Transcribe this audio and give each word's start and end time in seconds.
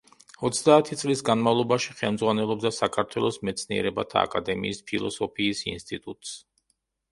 ოცდაათი 0.47 0.95
წლის 1.01 1.19
განმავლობაში 1.27 1.93
ხელმძღვანელობდა 1.99 2.73
საქართველოს 2.79 3.39
მეცნიერებათა 3.51 4.25
აკადემიის 4.29 4.83
ფილოსოფიის 4.91 5.65
ინსტიტუტს. 5.77 6.37